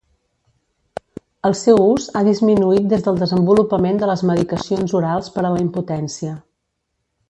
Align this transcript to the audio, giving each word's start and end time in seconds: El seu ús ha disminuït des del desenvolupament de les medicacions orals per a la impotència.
El 1.49 1.55
seu 1.59 1.81
ús 1.83 2.07
ha 2.21 2.25
disminuït 2.29 2.89
des 2.95 3.05
del 3.09 3.21
desenvolupament 3.25 4.03
de 4.03 4.13
les 4.15 4.27
medicacions 4.33 5.01
orals 5.03 5.33
per 5.37 5.47
a 5.47 5.49
la 5.57 5.65
impotència. 5.71 6.39